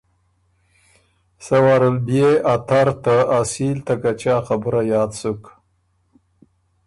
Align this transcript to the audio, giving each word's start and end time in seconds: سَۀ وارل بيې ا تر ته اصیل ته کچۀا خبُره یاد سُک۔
سَۀ 1.45 1.57
وارل 1.63 1.95
بيې 2.05 2.31
ا 2.53 2.55
تر 2.69 2.87
ته 3.03 3.15
اصیل 3.39 3.77
ته 3.87 3.93
کچۀا 4.01 4.35
خبُره 4.47 4.81
یاد 4.91 5.11
سُک۔ 5.19 5.41